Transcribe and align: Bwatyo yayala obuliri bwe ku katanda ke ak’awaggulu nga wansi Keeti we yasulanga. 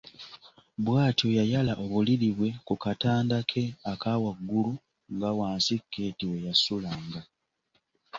Bwatyo 0.83 1.27
yayala 1.37 1.73
obuliri 1.83 2.29
bwe 2.37 2.49
ku 2.67 2.73
katanda 2.83 3.37
ke 3.49 3.63
ak’awaggulu 3.91 4.73
nga 5.15 5.29
wansi 5.37 5.75
Keeti 5.91 6.25
we 6.31 6.37
yasulanga. 6.47 7.21